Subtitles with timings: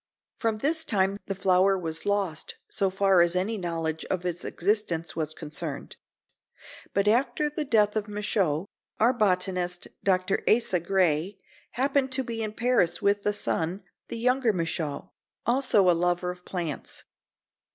[0.35, 5.15] From this time the flower was lost, so far as any knowledge of its existence
[5.15, 5.95] was concerned.
[6.95, 8.65] But after the death of Michaux,
[8.99, 10.41] our botanist, Dr.
[10.49, 11.37] Asa Gray,
[11.73, 15.11] happened to be in Paris with the son, the younger Michaux,
[15.45, 17.03] also a lover of plants.